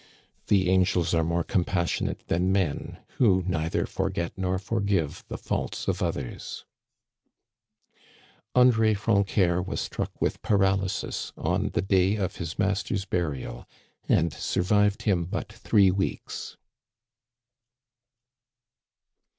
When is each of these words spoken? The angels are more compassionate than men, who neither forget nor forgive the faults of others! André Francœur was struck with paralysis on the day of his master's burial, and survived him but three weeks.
The 0.47 0.67
angels 0.67 1.13
are 1.13 1.23
more 1.23 1.43
compassionate 1.43 2.23
than 2.25 2.51
men, 2.51 2.97
who 3.19 3.43
neither 3.45 3.85
forget 3.85 4.33
nor 4.35 4.57
forgive 4.57 5.23
the 5.27 5.37
faults 5.37 5.87
of 5.87 6.01
others! 6.01 6.65
André 8.55 8.97
Francœur 8.97 9.63
was 9.63 9.79
struck 9.79 10.19
with 10.19 10.41
paralysis 10.41 11.33
on 11.37 11.69
the 11.73 11.83
day 11.83 12.15
of 12.15 12.37
his 12.37 12.57
master's 12.57 13.05
burial, 13.05 13.67
and 14.09 14.33
survived 14.33 15.03
him 15.03 15.25
but 15.25 15.53
three 15.53 15.91
weeks. 15.91 16.57